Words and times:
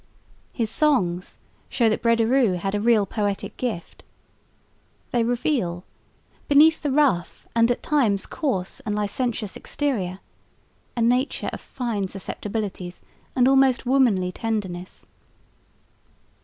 His 0.51 0.71
songs 0.71 1.37
show 1.69 1.87
that 1.87 2.01
Brederôo 2.01 2.57
had 2.57 2.73
a 2.73 2.79
real 2.81 3.05
poetic 3.05 3.55
gift. 3.55 4.01
They 5.11 5.23
reveal, 5.23 5.83
beneath 6.47 6.81
the 6.81 6.89
rough 6.89 7.47
and 7.55 7.69
at 7.69 7.83
times 7.83 8.25
coarse 8.25 8.79
and 8.79 8.95
licentious 8.95 9.55
exterior, 9.55 10.17
a 10.97 11.03
nature 11.03 11.51
of 11.53 11.61
fine 11.61 12.07
susceptibilities 12.07 13.03
and 13.35 13.47
almost 13.47 13.85
womanly 13.85 14.31
tenderness. 14.31 15.05